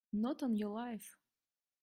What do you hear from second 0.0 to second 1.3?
Not on your life!